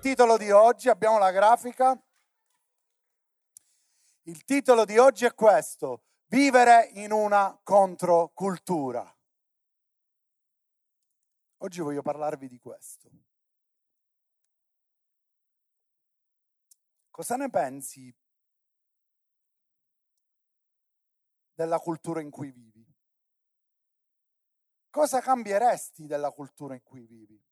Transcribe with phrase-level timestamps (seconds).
[0.00, 2.00] titolo di oggi, abbiamo la grafica.
[4.22, 9.04] Il titolo di oggi è questo, vivere in una controcultura.
[11.58, 13.10] Oggi voglio parlarvi di questo.
[17.10, 18.14] Cosa ne pensi
[21.52, 22.86] della cultura in cui vivi?
[24.88, 27.49] Cosa cambieresti della cultura in cui vivi?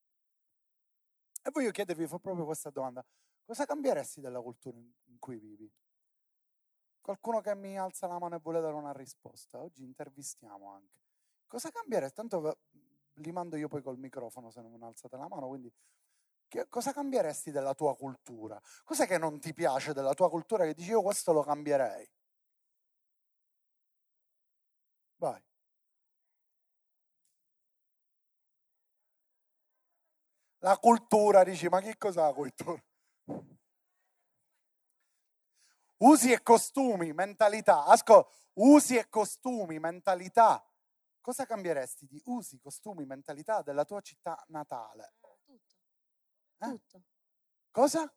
[1.49, 3.03] E voglio chiedervi proprio questa domanda.
[3.47, 5.67] Cosa cambieresti della cultura in cui vivi?
[7.05, 9.59] Qualcuno che mi alza la mano e vuole dare una risposta.
[9.63, 10.99] Oggi intervistiamo anche.
[11.47, 12.17] Cosa cambieresti?
[12.17, 12.59] Tanto
[13.15, 15.73] li mando io poi col microfono se non alzate la mano, quindi
[16.49, 18.61] che, cosa cambieresti della tua cultura?
[18.85, 22.07] Cos'è che non ti piace della tua cultura che dici io questo lo cambierei?
[25.21, 25.41] Vai.
[30.59, 32.83] La cultura, dici, ma che cos'è la cultura?
[35.99, 37.85] Usi e costumi, mentalità.
[37.85, 40.65] Ascolta, usi e costumi, mentalità.
[41.21, 45.15] Cosa cambieresti di usi, costumi, mentalità della tua città natale?
[46.59, 46.69] Eh?
[46.69, 47.03] Tutto.
[47.71, 48.13] Cosa?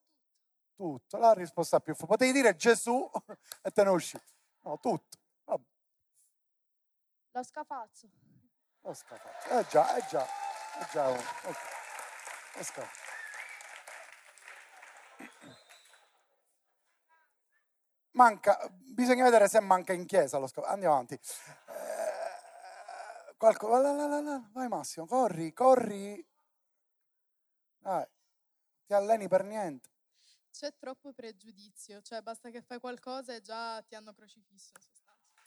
[0.73, 1.17] Tutto.
[1.17, 2.05] La risposta più fu.
[2.05, 3.09] Potevi dire Gesù
[3.61, 4.19] e te ne usci.
[4.61, 5.17] No, tutto.
[5.43, 5.65] Vabbè.
[7.31, 8.09] Lo scafazzo.
[8.81, 9.59] Lo scafazzo.
[9.59, 10.25] Eh già, eh già.
[10.25, 11.09] Eh già.
[11.09, 11.80] Okay.
[12.55, 13.09] Lo scafazzo.
[18.11, 20.73] Manca, bisogna vedere se manca in chiesa lo scafazzo.
[20.73, 21.13] Andiamo avanti.
[21.13, 21.19] Eh,
[23.37, 26.27] qualcosa, vai Massimo, corri, corri.
[27.79, 28.05] Vai
[28.91, 29.89] ti alleni per niente.
[30.51, 35.39] C'è troppo pregiudizio, cioè basta che fai qualcosa e già ti hanno crocifisso in sostanza.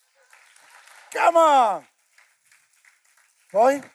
[1.13, 1.89] Come on!
[3.51, 3.93] Poi?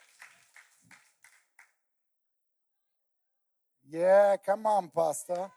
[3.91, 5.51] Yeah, come on, pasta.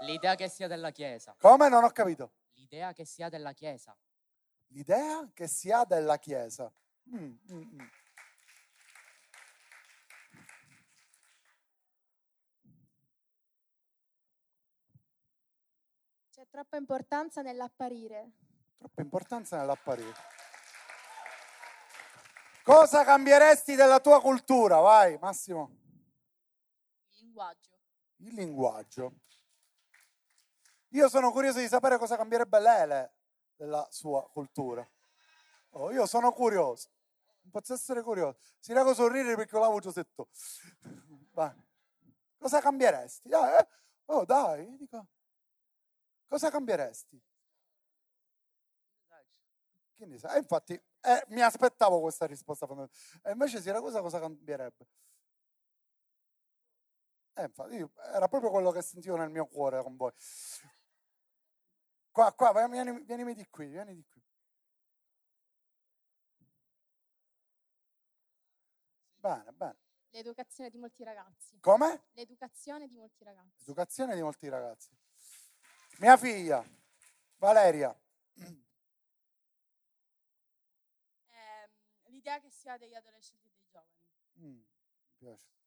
[0.00, 1.34] L'idea che sia della Chiesa.
[1.38, 1.68] Come?
[1.68, 2.32] Non ho capito.
[2.54, 3.94] L'idea che sia della Chiesa.
[4.68, 6.72] L'idea che si ha della Chiesa.
[7.14, 7.78] Mm, mm, mm.
[16.30, 18.30] C'è troppa importanza nell'apparire.
[18.78, 20.14] Troppa importanza nell'apparire.
[22.62, 24.78] Cosa cambieresti della tua cultura?
[24.78, 25.79] Vai, Massimo.
[27.30, 27.78] Linguaggio.
[28.16, 29.12] Il linguaggio.
[30.88, 33.14] Io sono curioso di sapere cosa cambierebbe Lele
[33.54, 34.88] della sua cultura.
[35.70, 36.90] Oh, io sono curioso.
[37.42, 38.38] Non posso essere curioso.
[38.58, 40.28] Si rago sorridere perché ho la voce setto.
[41.32, 41.54] Vai.
[42.36, 43.28] Cosa cambieresti?
[43.28, 43.68] Dai, eh?
[44.06, 45.06] Oh, dai, dico.
[46.26, 47.22] Cosa cambieresti?
[49.94, 50.38] Che ne sai?
[50.38, 52.66] infatti eh, mi aspettavo questa risposta.
[53.22, 54.86] E invece Siracusa cosa cambierebbe?
[57.40, 57.76] Eh, infatti,
[58.12, 60.12] era proprio quello che sentivo nel mio cuore con voi.
[62.10, 64.22] Qua, qua, vieni, vieni di qui, vieni di qui.
[69.14, 69.78] Bene, bene.
[70.10, 71.58] L'educazione di molti ragazzi.
[71.60, 72.08] Come?
[72.12, 73.58] L'educazione di molti ragazzi.
[73.60, 74.90] L'educazione di molti ragazzi.
[75.98, 76.62] Mia figlia,
[77.36, 77.98] Valeria.
[81.28, 81.70] Eh,
[82.08, 83.98] l'idea che si ha degli adolescenti e dei giovani.
[84.40, 85.59] Mm, mi piace.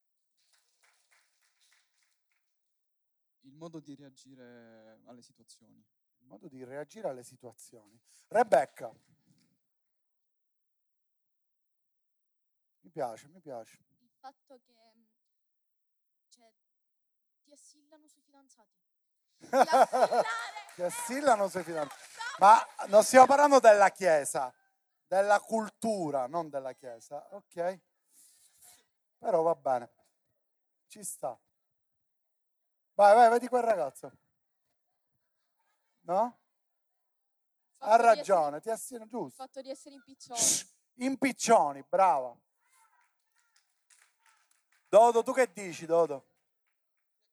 [3.53, 5.77] Il modo di reagire alle situazioni.
[6.17, 8.01] Il modo di reagire alle situazioni.
[8.29, 8.91] Rebecca.
[12.79, 13.77] Mi piace, mi piace.
[13.99, 14.73] Il fatto che
[16.29, 16.51] cioè,
[17.43, 18.81] ti assillano sui fidanzati.
[20.73, 22.01] Ti assillano sui fidanzati.
[22.41, 24.51] Ma non stiamo parlando della Chiesa,
[25.05, 27.79] della cultura, non della Chiesa, ok?
[29.19, 29.91] Però va bene,
[30.87, 31.39] ci sta.
[32.95, 34.11] Vai, vai, vedi quel ragazzo.
[36.01, 36.39] No?
[37.79, 39.41] Ha ragione, ti assillano, giusto.
[39.41, 40.39] Il fatto di essere impiccioni.
[40.95, 42.35] Impiccioni, brava.
[44.87, 46.27] Dodo, tu che dici, Dodo?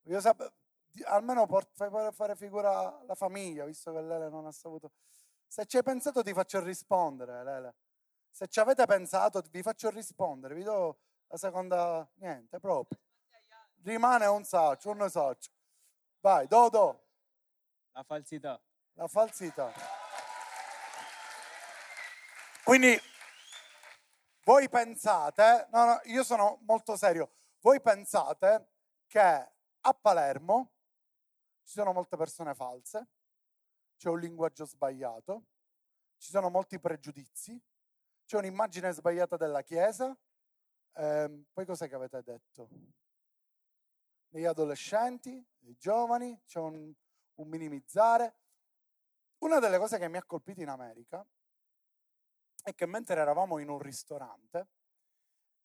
[0.04, 0.52] Io sapevo
[1.06, 4.92] almeno fai fare figura la famiglia, visto che Lele non ha saputo.
[5.46, 7.74] Se ci hai pensato ti faccio rispondere, Lele.
[8.30, 10.98] Se ci avete pensato vi faccio rispondere, vi do
[11.28, 12.98] la seconda, niente, proprio.
[13.82, 15.50] Rimane un saccio, un saccio.
[16.20, 17.06] Vai, Dodo.
[17.92, 18.60] La falsità.
[18.92, 19.72] La falsità.
[22.62, 23.00] Quindi
[24.44, 27.30] voi pensate, no, no, io sono molto serio,
[27.60, 28.68] voi pensate
[29.06, 30.72] che a Palermo
[31.64, 33.06] ci sono molte persone false,
[33.96, 35.44] c'è un linguaggio sbagliato,
[36.16, 37.60] ci sono molti pregiudizi,
[38.24, 40.16] c'è un'immagine sbagliata della Chiesa.
[40.92, 42.68] Eh, poi cos'è che avete detto?
[44.30, 46.92] Degli adolescenti, dei giovani, c'è un,
[47.34, 48.36] un minimizzare.
[49.38, 51.26] Una delle cose che mi ha colpito in America
[52.62, 54.68] è che mentre eravamo in un ristorante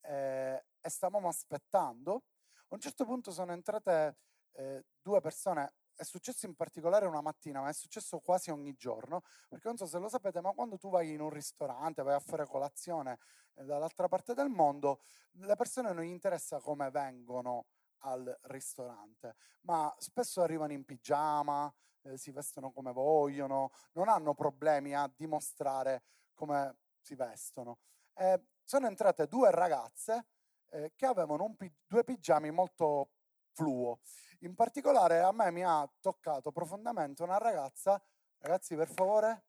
[0.01, 2.23] eh, e stavamo aspettando,
[2.67, 4.17] a un certo punto sono entrate
[4.53, 9.21] eh, due persone è successo in particolare una mattina, ma è successo quasi ogni giorno,
[9.47, 12.19] perché non so se lo sapete, ma quando tu vai in un ristorante, vai a
[12.19, 13.19] fare colazione
[13.53, 15.01] eh, dall'altra parte del mondo,
[15.37, 17.65] le persone non gli interessa come vengono
[17.99, 24.93] al ristorante, ma spesso arrivano in pigiama, eh, si vestono come vogliono, non hanno problemi
[24.93, 26.03] a dimostrare
[26.33, 27.79] come si vestono.
[28.13, 30.27] Eh, sono entrate due ragazze
[30.71, 33.11] eh, che avevano pi- due pigiami molto
[33.51, 33.99] fluo.
[34.39, 38.01] In particolare a me mi ha toccato profondamente una ragazza,
[38.39, 39.45] ragazzi per favore,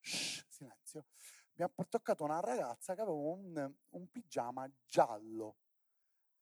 [0.00, 1.06] Shh, silenzio,
[1.54, 5.56] mi ha toccato una ragazza che aveva un, un pigiama giallo.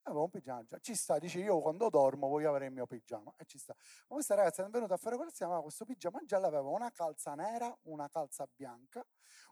[0.06, 0.80] Aveva un pigiama giallo.
[0.80, 3.32] Ci sta, dice io quando dormo voglio avere il mio pigiama.
[3.36, 3.74] E ci sta.
[4.08, 7.34] Ma questa ragazza è venuta a fare colazione, aveva questo pigiama giallo, aveva una calza
[7.34, 9.04] nera, una calza bianca,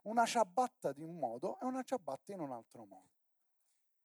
[0.05, 3.12] una ciabatta di un modo e una ciabatta in un altro modo.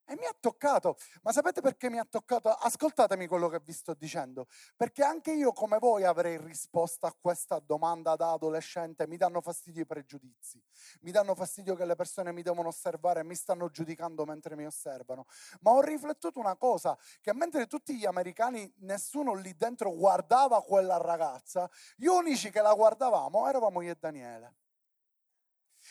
[0.10, 2.48] E mi ha toccato, ma sapete perché mi ha toccato?
[2.48, 7.60] Ascoltatemi quello che vi sto dicendo, perché anche io come voi avrei risposto a questa
[7.60, 10.64] domanda da adolescente, mi danno fastidio i pregiudizi,
[11.02, 14.66] mi danno fastidio che le persone mi devono osservare e mi stanno giudicando mentre mi
[14.66, 15.26] osservano,
[15.60, 20.96] ma ho riflettuto una cosa, che mentre tutti gli americani, nessuno lì dentro guardava quella
[20.96, 24.56] ragazza, gli unici che la guardavamo eravamo io e Daniele.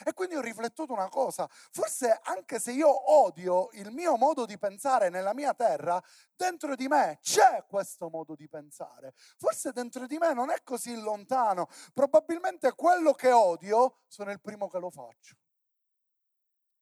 [0.04, 4.58] E quindi ho riflettuto una cosa, forse anche se io odio il mio modo di
[4.58, 6.02] pensare nella mia terra,
[6.34, 9.12] dentro di me c'è questo modo di pensare.
[9.38, 14.68] Forse dentro di me non è così lontano, probabilmente quello che odio sono il primo
[14.68, 15.36] che lo faccio.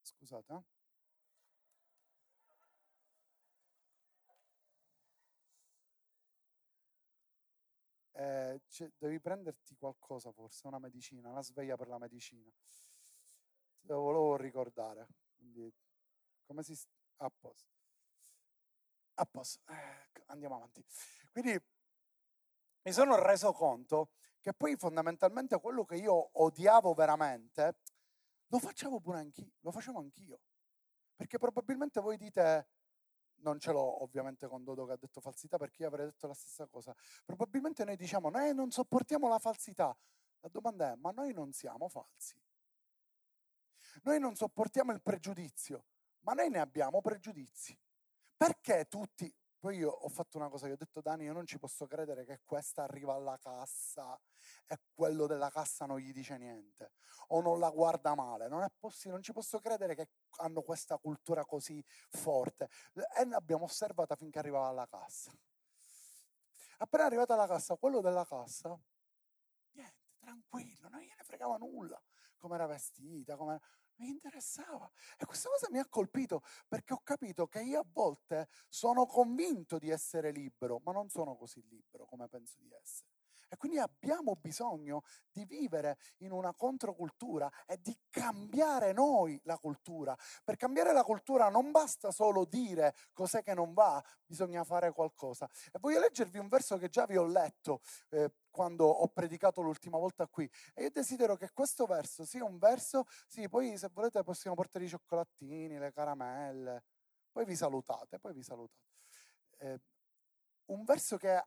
[0.02, 0.52] Scusate.
[0.54, 0.62] Eh?
[8.16, 8.60] Eh,
[8.98, 12.48] devi prenderti qualcosa forse, una medicina, una sveglia per la medicina
[13.86, 15.06] lo volevo ricordare.
[16.46, 16.78] Come si...
[17.18, 17.72] A posto.
[19.14, 19.60] A posto.
[19.70, 20.84] Eh, andiamo avanti.
[21.30, 21.60] Quindi
[22.82, 24.10] mi sono reso conto
[24.40, 27.78] che poi fondamentalmente quello che io odiavo veramente
[28.48, 30.40] lo facevo pure anch'io, lo facevo anch'io.
[31.16, 32.68] Perché probabilmente voi dite,
[33.36, 36.34] non ce l'ho ovviamente con Dodo che ha detto falsità perché io avrei detto la
[36.34, 36.94] stessa cosa.
[37.24, 39.96] Probabilmente noi diciamo, noi non sopportiamo la falsità.
[40.40, 42.34] La domanda è, ma noi non siamo falsi.
[44.02, 45.86] Noi non sopportiamo il pregiudizio,
[46.20, 47.78] ma noi ne abbiamo pregiudizi.
[48.36, 51.58] Perché tutti, poi io ho fatto una cosa che ho detto Dani, io non ci
[51.58, 54.20] posso credere che questa arriva alla cassa
[54.66, 56.92] e quello della cassa non gli dice niente
[57.28, 58.48] o non la guarda male.
[58.48, 62.68] Non è possibile, non ci posso credere che hanno questa cultura così forte.
[63.16, 65.32] E l'abbiamo osservata finché arrivava alla cassa.
[66.78, 68.76] Appena arrivata alla cassa, quello della cassa,
[69.70, 72.02] niente, tranquillo, non gliene fregava nulla,
[72.36, 73.60] come era vestita, come
[73.96, 74.90] mi interessava.
[75.16, 79.78] E questa cosa mi ha colpito perché ho capito che io a volte sono convinto
[79.78, 83.13] di essere libero, ma non sono così libero come penso di essere.
[83.54, 90.16] E quindi abbiamo bisogno di vivere in una controcultura e di cambiare noi la cultura.
[90.42, 95.48] Per cambiare la cultura non basta solo dire cos'è che non va, bisogna fare qualcosa.
[95.70, 99.98] E voglio leggervi un verso che già vi ho letto eh, quando ho predicato l'ultima
[99.98, 100.50] volta qui.
[100.74, 104.84] E io desidero che questo verso sia un verso, sì, poi se volete possiamo portare
[104.84, 106.82] i cioccolatini, le caramelle,
[107.30, 108.82] poi vi salutate, poi vi salutate.
[109.58, 109.80] Eh,
[110.66, 111.40] un verso che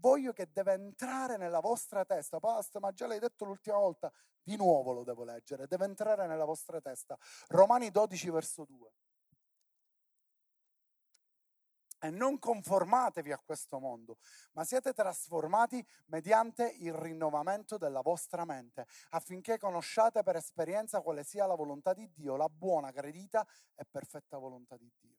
[0.00, 2.40] voglio che deve entrare nella vostra testa.
[2.40, 6.44] Pastor, ma già l'hai detto l'ultima volta, di nuovo lo devo leggere, deve entrare nella
[6.44, 7.16] vostra testa.
[7.48, 8.92] Romani 12 verso 2.
[12.02, 14.16] E non conformatevi a questo mondo,
[14.52, 21.44] ma siate trasformati mediante il rinnovamento della vostra mente, affinché conosciate per esperienza quale sia
[21.44, 25.18] la volontà di Dio, la buona, gradita e perfetta volontà di Dio.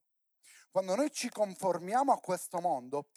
[0.71, 3.09] Quando noi ci conformiamo a questo mondo,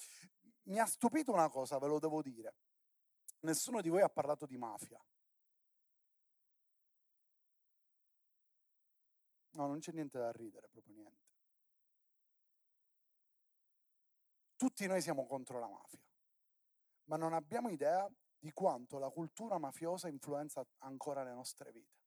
[0.64, 2.54] mi ha stupito una cosa, ve lo devo dire.
[3.40, 5.02] Nessuno di voi ha parlato di mafia.
[9.50, 11.22] No, non c'è niente da ridere, proprio niente.
[14.56, 16.00] Tutti noi siamo contro la mafia,
[17.04, 22.02] ma non abbiamo idea di quanto la cultura mafiosa influenza ancora le nostre vite.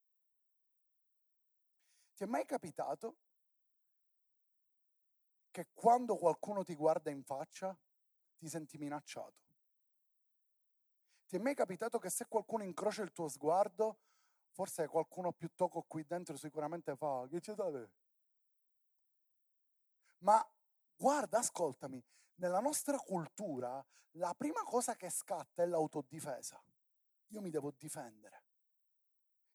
[2.15, 3.17] Ti è mai capitato
[5.51, 7.77] che quando qualcuno ti guarda in faccia
[8.37, 9.45] ti senti minacciato.
[11.27, 13.99] Ti è mai capitato che se qualcuno incrocia il tuo sguardo,
[14.51, 17.89] forse qualcuno più tocco qui dentro sicuramente fa, che c'è da te?
[20.19, 20.43] Ma
[20.95, 22.03] guarda, ascoltami,
[22.35, 26.63] nella nostra cultura la prima cosa che scatta è l'autodifesa.
[27.27, 28.43] Io mi devo difendere.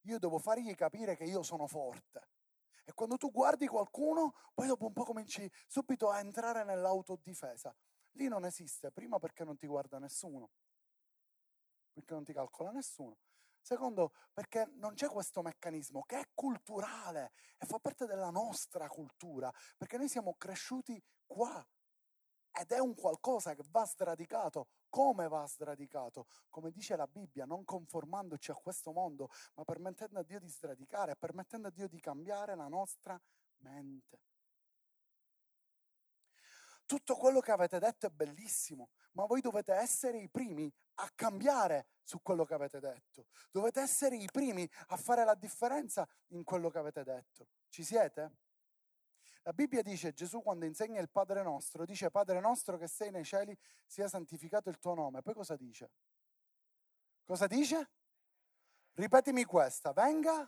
[0.03, 2.29] Io devo fargli capire che io sono forte.
[2.85, 7.75] E quando tu guardi qualcuno, poi dopo un po' cominci subito a entrare nell'autodifesa.
[8.13, 10.51] Lì non esiste, prima perché non ti guarda nessuno,
[11.93, 13.19] perché non ti calcola nessuno.
[13.61, 19.53] Secondo, perché non c'è questo meccanismo che è culturale e fa parte della nostra cultura,
[19.77, 21.65] perché noi siamo cresciuti qua
[22.61, 24.69] ed è un qualcosa che va sradicato.
[24.89, 26.27] Come va sradicato?
[26.51, 31.17] Come dice la Bibbia, non conformandoci a questo mondo, ma permettendo a Dio di sradicare,
[31.17, 33.19] permettendo a Dio di cambiare la nostra
[33.59, 34.32] mente.
[36.93, 41.87] Tutto quello che avete detto è bellissimo, ma voi dovete essere i primi a cambiare
[42.03, 43.29] su quello che avete detto.
[43.51, 47.47] Dovete essere i primi a fare la differenza in quello che avete detto.
[47.71, 48.37] Ci siete?
[49.41, 53.25] La Bibbia dice, Gesù quando insegna il Padre nostro, dice Padre nostro che sei nei
[53.25, 53.57] cieli,
[53.87, 55.23] sia santificato il tuo nome.
[55.23, 55.93] Poi cosa dice?
[57.25, 57.91] Cosa dice?
[58.93, 60.47] Ripetimi questa, venga,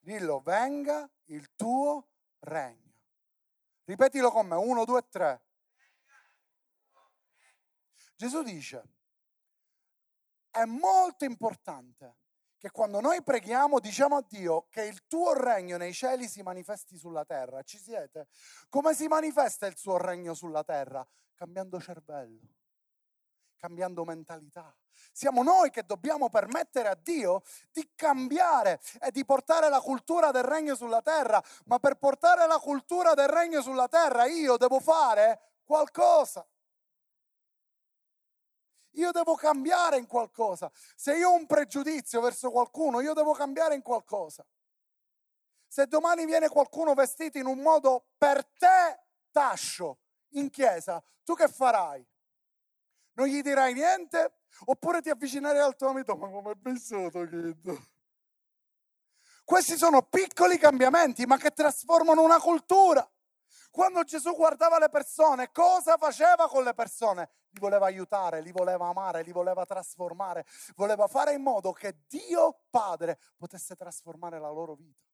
[0.00, 2.08] dillo, venga il tuo
[2.40, 2.83] regno.
[3.84, 5.42] Ripetilo con me, uno, due, tre.
[8.16, 8.82] Gesù dice,
[10.50, 12.16] è molto importante
[12.64, 16.96] che quando noi preghiamo diciamo a Dio che il tuo regno nei cieli si manifesti
[16.96, 17.62] sulla terra.
[17.62, 18.28] Ci siete?
[18.70, 21.06] Come si manifesta il suo regno sulla terra?
[21.34, 22.40] Cambiando cervello,
[23.56, 24.74] cambiando mentalità.
[25.12, 30.44] Siamo noi che dobbiamo permettere a Dio di cambiare e di portare la cultura del
[30.44, 35.40] regno sulla terra, ma per portare la cultura del regno sulla terra io devo fare
[35.64, 36.46] qualcosa.
[38.96, 40.70] Io devo cambiare in qualcosa.
[40.94, 44.44] Se io ho un pregiudizio verso qualcuno, io devo cambiare in qualcosa.
[45.66, 49.98] Se domani viene qualcuno vestito in un modo per te tascio
[50.30, 52.06] in chiesa, tu che farai?
[53.14, 54.38] Non gli dirai niente?
[54.66, 57.92] Oppure ti avvicinerai al tuo amico, ma come è pensato, kid?
[59.44, 63.06] Questi sono piccoli cambiamenti, ma che trasformano una cultura.
[63.70, 67.28] Quando Gesù guardava le persone, cosa faceva con le persone?
[67.50, 72.62] Li voleva aiutare, li voleva amare, li voleva trasformare, voleva fare in modo che Dio
[72.70, 75.13] Padre potesse trasformare la loro vita.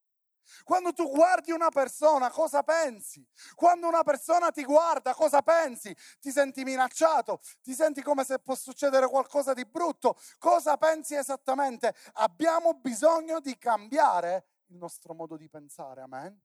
[0.63, 3.25] Quando tu guardi una persona, cosa pensi?
[3.55, 5.95] Quando una persona ti guarda, cosa pensi?
[6.19, 7.39] Ti senti minacciato?
[7.61, 10.17] Ti senti come se può succedere qualcosa di brutto?
[10.37, 11.95] Cosa pensi esattamente?
[12.13, 16.41] Abbiamo bisogno di cambiare il nostro modo di pensare, amen?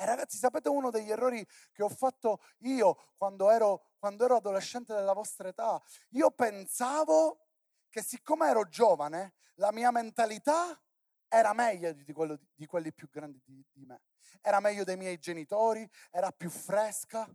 [0.00, 4.94] E ragazzi, sapete uno degli errori che ho fatto io quando ero, quando ero adolescente
[4.94, 5.82] della vostra età?
[6.10, 7.48] Io pensavo
[7.88, 10.80] che siccome ero giovane, la mia mentalità
[11.28, 14.02] era meglio di, quello, di quelli più grandi di, di me.
[14.40, 17.28] Era meglio dei miei genitori, era più fresca.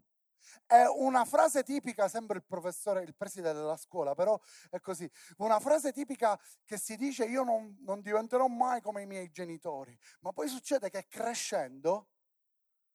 [0.66, 5.10] È una frase tipica, sembra il professore, il preside della scuola, però è così.
[5.38, 9.98] Una frase tipica che si dice io non, non diventerò mai come i miei genitori,
[10.20, 12.10] ma poi succede che crescendo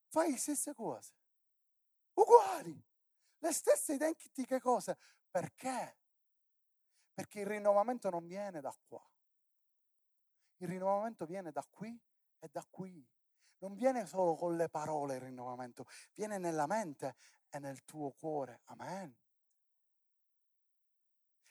[0.09, 1.15] fai le stesse cose,
[2.15, 2.85] uguali,
[3.39, 4.99] le stesse identiche cose.
[5.31, 5.97] Perché?
[7.15, 9.03] Perché il rinnovamento non viene da qua.
[10.59, 11.99] Il rinnovamento viene da qui
[12.39, 13.07] e da qui.
[13.59, 17.17] Non viene solo con le parole il rinnovamento, viene nella mente
[17.49, 18.61] e nel tuo cuore.
[18.65, 19.17] Amen.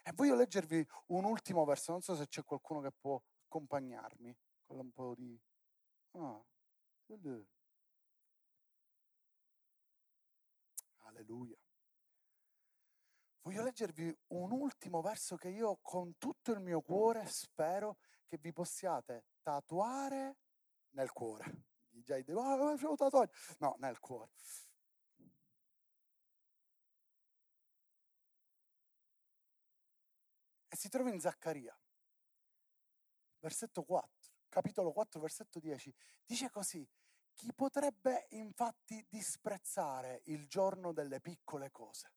[0.04, 4.80] E voglio leggervi un ultimo verso, non so se c'è qualcuno che può accompagnarmi con
[4.80, 5.38] un po' di...
[6.12, 6.42] Ah.
[11.00, 11.58] Alleluia.
[13.42, 17.98] Voglio leggervi un ultimo verso che io con tutto il mio cuore spero
[18.28, 20.38] che vi possiate tatuare
[20.92, 21.66] nel cuore.
[21.90, 23.34] Già dico, oh, facevo tatuaggio.
[23.60, 24.32] No, nel cuore.
[30.68, 31.76] E si trova in Zaccaria,
[33.40, 35.96] versetto 4, capitolo 4, versetto 10.
[36.26, 36.88] Dice così,
[37.34, 42.17] chi potrebbe infatti disprezzare il giorno delle piccole cose?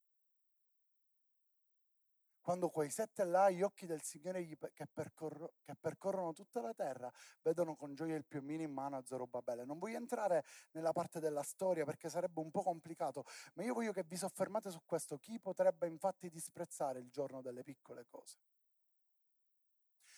[2.50, 7.08] Quando quei sette là, gli occhi del Signore che, percorro, che, percorrono tutta la terra,
[7.42, 9.64] vedono con gioia il piumino in mano a Zorobabele.
[9.64, 10.42] Non voglio entrare
[10.72, 14.68] nella parte della storia perché sarebbe un po' complicato, ma io voglio che vi soffermate
[14.72, 15.16] su questo.
[15.18, 18.40] Chi potrebbe infatti disprezzare il giorno delle piccole cose?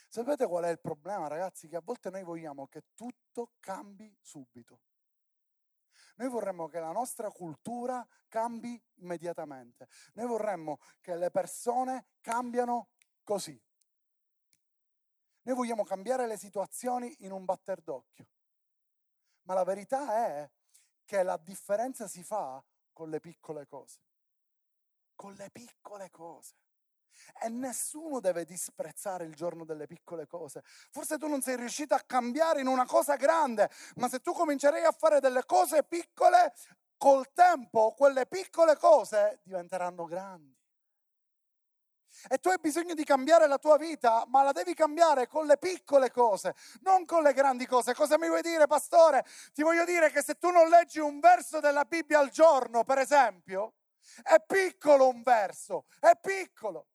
[0.09, 1.69] Sapete qual è il problema, ragazzi?
[1.69, 4.81] Che a volte noi vogliamo che tutto cambi subito.
[6.16, 9.88] Noi vorremmo che la nostra cultura cambi immediatamente.
[10.14, 12.88] Noi vorremmo che le persone cambiano
[13.25, 13.61] così.
[15.42, 18.26] Noi vogliamo cambiare le situazioni in un batter d'occhio.
[19.42, 20.50] Ma la verità è
[21.04, 24.00] che la differenza si fa con le piccole cose.
[25.14, 26.54] Con le piccole cose.
[27.42, 30.62] E nessuno deve disprezzare il giorno delle piccole cose.
[30.90, 34.85] Forse tu non sei riuscito a cambiare in una cosa grande, ma se tu comincerai
[34.85, 36.52] a fare delle cose piccole,
[36.97, 40.57] col tempo quelle piccole cose diventeranno grandi.
[42.28, 45.59] E tu hai bisogno di cambiare la tua vita, ma la devi cambiare con le
[45.59, 47.95] piccole cose, non con le grandi cose.
[47.95, 49.25] Cosa mi vuoi dire, pastore?
[49.52, 52.99] Ti voglio dire che se tu non leggi un verso della Bibbia al giorno, per
[52.99, 53.75] esempio,
[54.23, 56.87] è piccolo un verso, è piccolo.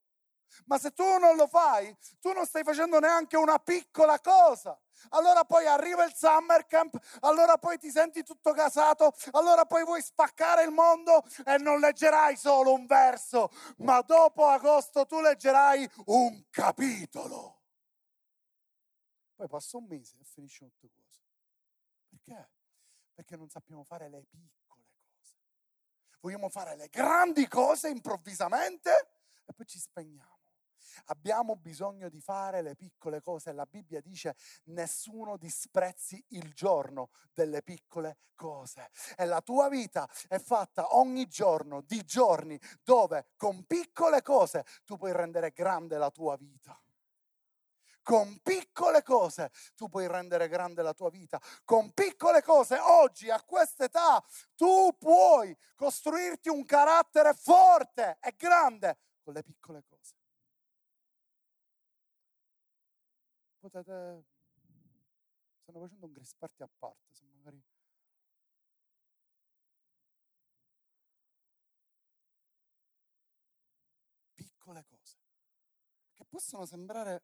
[0.66, 4.78] Ma se tu non lo fai, tu non stai facendo neanche una piccola cosa.
[5.10, 10.02] Allora poi arriva il summer camp, allora poi ti senti tutto casato, allora poi vuoi
[10.02, 16.44] spaccare il mondo e non leggerai solo un verso, ma dopo agosto tu leggerai un
[16.50, 17.62] capitolo.
[19.36, 21.20] Poi passa un mese e finisce tutte cose.
[22.08, 22.50] Perché?
[23.14, 25.36] Perché non sappiamo fare le piccole cose.
[26.20, 28.90] Vogliamo fare le grandi cose improvvisamente
[29.46, 30.37] e poi ci spegniamo.
[31.06, 33.52] Abbiamo bisogno di fare le piccole cose.
[33.52, 38.90] La Bibbia dice nessuno disprezzi il giorno delle piccole cose.
[39.16, 44.96] E la tua vita è fatta ogni giorno di giorni dove con piccole cose tu
[44.96, 46.80] puoi rendere grande la tua vita.
[48.08, 51.38] Con piccole cose tu puoi rendere grande la tua vita.
[51.62, 54.24] Con piccole cose oggi, a questa età,
[54.54, 60.17] tu puoi costruirti un carattere forte e grande con le piccole cose.
[63.68, 64.24] Potete...
[65.62, 67.62] Stanno facendo un grace party a parte, se magari...
[74.34, 75.16] Piccole cose
[76.14, 77.22] che possono sembrare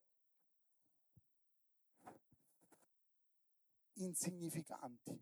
[3.94, 5.20] insignificanti.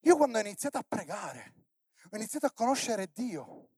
[0.00, 1.54] Io quando ho iniziato a pregare,
[2.10, 3.70] ho iniziato a conoscere Dio,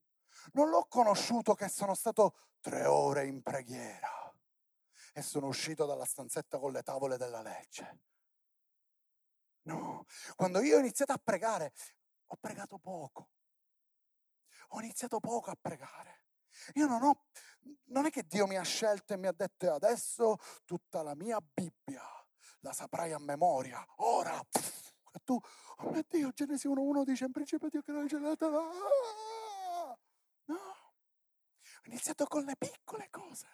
[0.52, 4.19] non l'ho conosciuto che sono stato tre ore in preghiera
[5.12, 7.98] e sono uscito dalla stanzetta con le tavole della legge.
[9.62, 10.04] No,
[10.36, 11.72] quando io ho iniziato a pregare,
[12.26, 13.30] ho pregato poco.
[14.68, 16.26] Ho iniziato poco a pregare.
[16.74, 17.26] Io non ho,
[17.86, 21.40] non è che Dio mi ha scelto e mi ha detto adesso tutta la mia
[21.40, 22.02] Bibbia
[22.60, 23.84] la saprai a memoria.
[23.96, 25.38] Ora, pff, e tu,
[25.76, 28.36] oh mio Dio, Genesi 1.1 dice in principio Dio che non c'è la
[30.44, 33.46] No, ho iniziato con le piccole cose.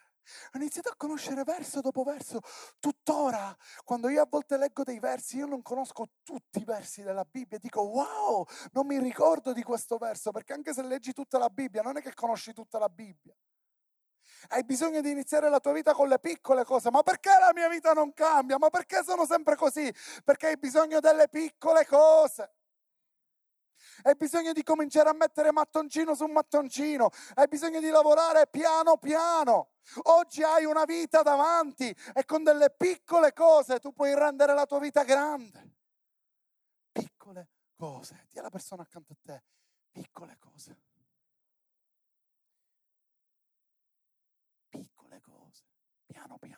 [0.53, 2.41] Ho iniziato a conoscere verso dopo verso.
[2.79, 7.25] Tuttora, quando io a volte leggo dei versi, io non conosco tutti i versi della
[7.25, 7.59] Bibbia.
[7.59, 11.83] Dico, wow, non mi ricordo di questo verso, perché anche se leggi tutta la Bibbia,
[11.83, 13.35] non è che conosci tutta la Bibbia.
[14.49, 16.91] Hai bisogno di iniziare la tua vita con le piccole cose.
[16.91, 18.59] Ma perché la mia vita non cambia?
[18.59, 19.93] Ma perché sono sempre così?
[20.25, 22.56] Perché hai bisogno delle piccole cose.
[24.03, 27.11] Hai bisogno di cominciare a mettere mattoncino su mattoncino.
[27.35, 29.71] Hai bisogno di lavorare piano piano.
[30.05, 34.79] Oggi hai una vita davanti e con delle piccole cose tu puoi rendere la tua
[34.81, 35.75] vita grande.
[36.93, 38.27] Piccole cose.
[38.31, 39.43] Dì alla persona accanto a te,
[39.93, 40.81] piccole cose.
[44.69, 45.63] Piccole cose,
[46.07, 46.56] piano piano.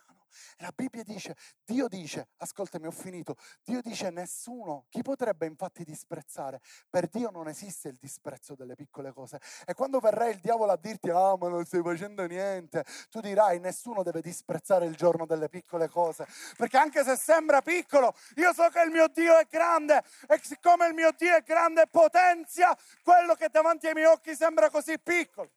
[0.60, 6.60] La Bibbia dice, Dio dice, ascoltami, ho finito, Dio dice nessuno, chi potrebbe infatti disprezzare?
[6.90, 9.40] Per Dio non esiste il disprezzo delle piccole cose.
[9.64, 13.60] E quando verrà il diavolo a dirti, ah ma non stai facendo niente, tu dirai,
[13.60, 16.26] nessuno deve disprezzare il giorno delle piccole cose.
[16.56, 20.88] Perché anche se sembra piccolo, io so che il mio Dio è grande e siccome
[20.88, 25.52] il mio Dio è grande potenzia quello che davanti ai miei occhi sembra così piccolo.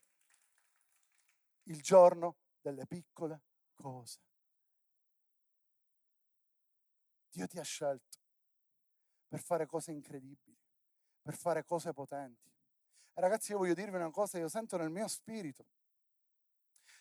[1.64, 3.42] Il giorno delle piccole
[3.74, 4.20] cose.
[7.32, 8.20] Dio ti ha scelto
[9.28, 10.58] per fare cose incredibili,
[11.22, 12.50] per fare cose potenti.
[13.14, 15.66] E ragazzi, io voglio dirvi una cosa, io sento nel mio spirito.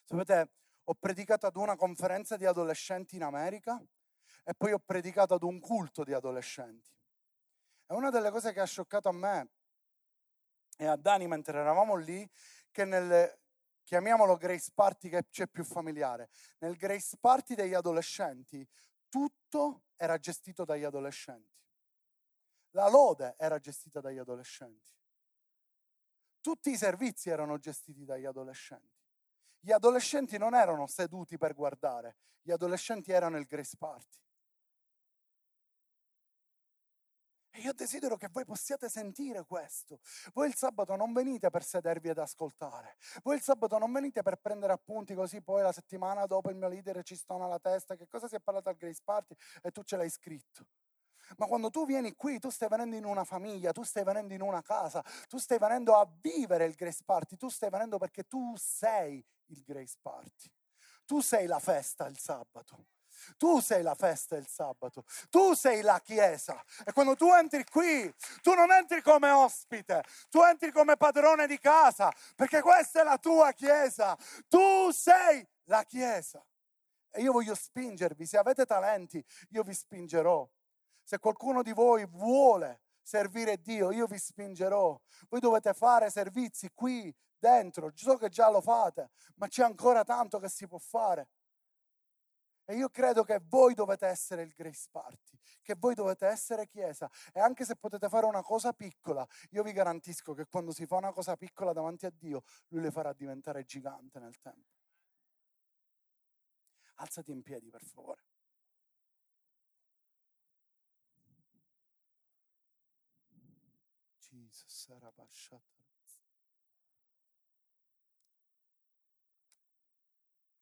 [0.05, 0.51] Sapete,
[0.85, 3.83] ho predicato ad una conferenza di adolescenti in America
[4.45, 6.93] e poi ho predicato ad un culto di adolescenti.
[7.87, 9.51] E una delle cose che ha scioccato a me
[10.77, 12.29] e a Dani mentre eravamo lì,
[12.71, 13.39] che nel,
[13.83, 18.67] chiamiamolo Grace Party che c'è più familiare, nel Grace Party degli adolescenti
[19.11, 21.59] tutto era gestito dagli adolescenti.
[22.71, 24.95] La lode era gestita dagli adolescenti.
[26.41, 28.99] Tutti i servizi erano gestiti dagli adolescenti.
[29.59, 34.19] Gli adolescenti non erano seduti per guardare, gli adolescenti erano il Grace Party.
[37.53, 39.99] E io desidero che voi possiate sentire questo.
[40.33, 42.97] Voi il sabato non venite per sedervi ad ascoltare.
[43.23, 46.69] Voi il sabato non venite per prendere appunti così poi la settimana dopo il mio
[46.69, 49.83] leader ci stona la testa che cosa si è parlato al Grace Party e tu
[49.83, 50.65] ce l'hai scritto.
[51.37, 54.43] Ma quando tu vieni qui, tu stai venendo in una famiglia, tu stai venendo in
[54.43, 58.55] una casa, tu stai venendo a vivere il Grace Party, tu stai venendo perché tu
[58.57, 60.51] sei il Grace Party.
[61.05, 62.87] Tu sei la festa il sabato.
[63.37, 68.13] Tu sei la festa il sabato, tu sei la chiesa e quando tu entri qui,
[68.43, 73.19] tu non entri come ospite, tu entri come padrone di casa, perché questa è la
[73.19, 74.17] tua chiesa,
[74.49, 76.45] tu sei la chiesa.
[77.13, 80.49] E io voglio spingervi, se avete talenti, io vi spingerò.
[81.03, 84.99] Se qualcuno di voi vuole servire Dio, io vi spingerò.
[85.29, 90.39] Voi dovete fare servizi qui dentro, so che già lo fate, ma c'è ancora tanto
[90.39, 91.29] che si può fare.
[92.71, 97.11] E io credo che voi dovete essere il Grace Party, che voi dovete essere Chiesa.
[97.33, 100.95] E anche se potete fare una cosa piccola, io vi garantisco che quando si fa
[100.95, 104.71] una cosa piccola davanti a Dio, Lui le farà diventare gigante nel tempo.
[106.95, 108.23] Alzati in piedi, per favore.
[114.21, 114.91] Jesus,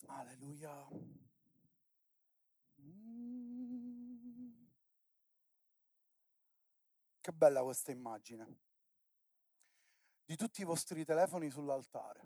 [0.06, 1.17] Alleluia.
[7.28, 8.60] Che bella questa immagine.
[10.24, 12.24] Di tutti i vostri telefoni sull'altare.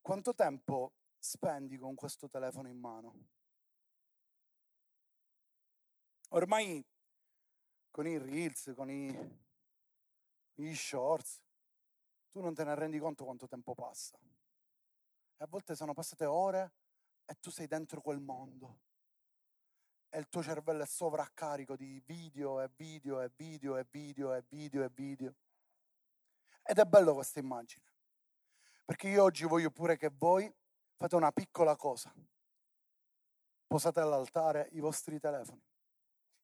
[0.00, 3.26] Quanto tempo spendi con questo telefono in mano?
[6.28, 6.86] Ormai
[7.90, 9.10] con i reels, con i,
[10.54, 11.42] gli shorts,
[12.30, 14.16] tu non te ne rendi conto quanto tempo passa.
[14.16, 16.72] E a volte sono passate ore
[17.24, 18.86] e tu sei dentro quel mondo.
[20.10, 24.44] E il tuo cervello è sovraccarico di video e video e video e video e
[24.48, 25.34] video e video.
[26.62, 27.84] Ed è bello questa immagine.
[28.84, 30.50] Perché io oggi voglio pure che voi
[30.96, 32.12] fate una piccola cosa.
[33.66, 35.62] Posate all'altare i vostri telefoni,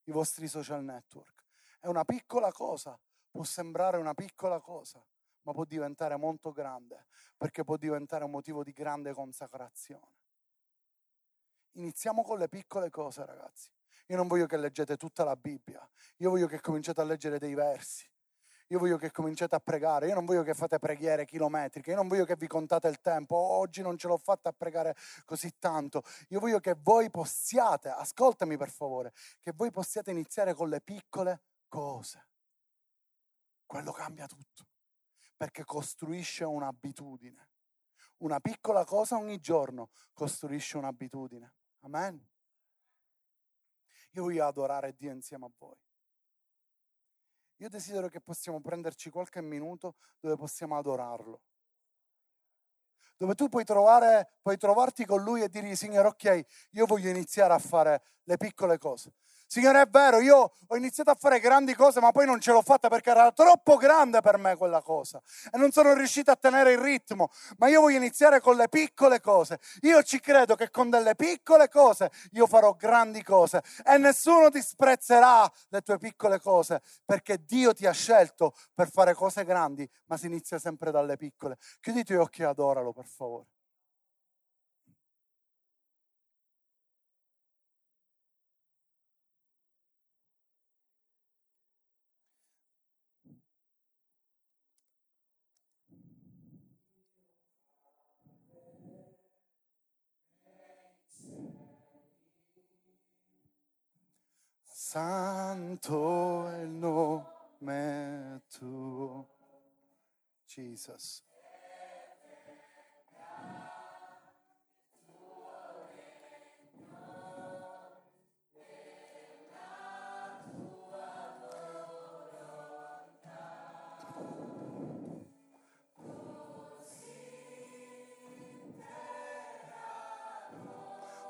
[0.03, 1.43] i vostri social network.
[1.79, 2.99] È una piccola cosa,
[3.31, 5.03] può sembrare una piccola cosa,
[5.41, 10.14] ma può diventare molto grande, perché può diventare un motivo di grande consacrazione.
[11.75, 13.69] Iniziamo con le piccole cose, ragazzi.
[14.07, 17.53] Io non voglio che leggete tutta la Bibbia, io voglio che cominciate a leggere dei
[17.53, 18.07] versi.
[18.69, 22.07] Io voglio che cominciate a pregare, io non voglio che fate preghiere chilometriche, io non
[22.07, 26.01] voglio che vi contate il tempo, oggi non ce l'ho fatta a pregare così tanto.
[26.29, 31.41] Io voglio che voi possiate, ascoltami per favore, che voi possiate iniziare con le piccole
[31.67, 32.27] cose.
[33.67, 34.67] Quello cambia tutto,
[35.37, 37.49] perché costruisce un'abitudine.
[38.17, 41.53] Una piccola cosa ogni giorno costruisce un'abitudine.
[41.85, 42.19] Amen.
[44.13, 45.77] Io voglio adorare Dio insieme a voi.
[47.57, 51.41] Io desidero che possiamo prenderci qualche minuto dove possiamo adorarlo.
[53.17, 57.53] Dove tu puoi, trovare, puoi trovarti con lui e dirgli, Signore, ok, io voglio iniziare
[57.53, 59.13] a fare le piccole cose.
[59.47, 62.61] Signore, è vero, io ho iniziato a fare grandi cose, ma poi non ce l'ho
[62.63, 66.73] fatta perché era troppo grande per me quella cosa e non sono riuscito a tenere
[66.73, 67.29] il ritmo.
[67.57, 69.59] Ma io voglio iniziare con le piccole cose.
[69.81, 75.49] Io ci credo che con delle piccole cose io farò grandi cose e nessuno disprezzerà
[75.69, 80.25] le tue piccole cose perché Dio ti ha scelto per fare cose grandi, ma si
[80.25, 81.57] inizia sempre dalle piccole.
[81.79, 83.54] Chiudi i tuoi occhi e adoralo, per favore.
[104.95, 109.27] Santo è il nome tuo,
[110.45, 111.21] Jesus.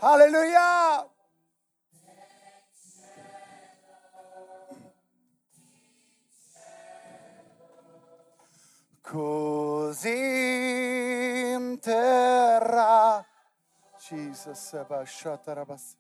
[0.02, 1.15] Hallelujah!
[9.16, 10.10] Così
[11.54, 13.26] in terra.
[13.98, 14.86] Jesus,
[15.54, 15.98] Rabas.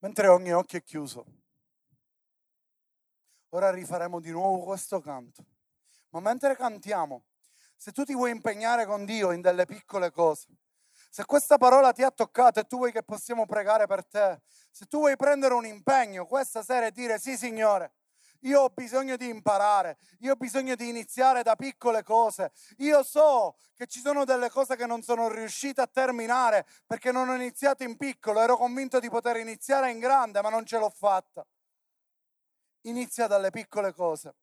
[0.00, 1.24] Mentre ogni occhio è chiuso,
[3.48, 5.46] ora rifaremo di nuovo questo canto.
[6.10, 7.24] Ma mentre cantiamo,
[7.74, 10.48] se tu ti vuoi impegnare con Dio in delle piccole cose,
[11.14, 14.40] se questa parola ti ha toccato e tu vuoi che possiamo pregare per te,
[14.72, 17.92] se tu vuoi prendere un impegno questa sera e dire sì Signore,
[18.40, 22.50] Io ho bisogno di imparare, io ho bisogno di iniziare da piccole cose.
[22.78, 27.28] Io so che ci sono delle cose che non sono riuscito a terminare perché non
[27.28, 30.90] ho iniziato in piccolo, ero convinto di poter iniziare in grande, ma non ce l'ho
[30.90, 31.46] fatta.
[32.82, 34.34] Inizia dalle piccole cose.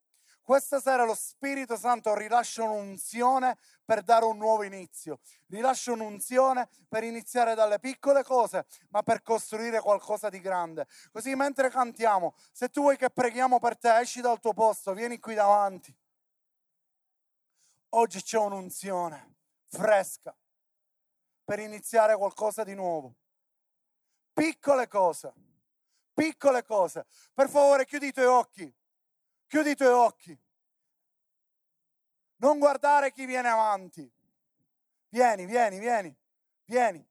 [0.43, 5.19] Questa sera lo Spirito Santo rilascia un'unzione per dare un nuovo inizio.
[5.47, 10.87] Rilascia un'unzione per iniziare dalle piccole cose, ma per costruire qualcosa di grande.
[11.11, 15.19] Così mentre cantiamo, se tu vuoi che preghiamo per te, esci dal tuo posto, vieni
[15.19, 15.95] qui davanti.
[17.89, 19.35] Oggi c'è un'unzione
[19.67, 20.35] fresca
[21.43, 23.15] per iniziare qualcosa di nuovo.
[24.33, 25.33] Piccole cose,
[26.13, 27.05] piccole cose.
[27.33, 28.73] Per favore chiudi i tuoi occhi.
[29.51, 30.39] Chiudi i tuoi occhi.
[32.37, 34.09] Non guardare chi viene avanti.
[35.09, 36.15] Vieni, vieni, vieni,
[36.63, 37.05] vieni.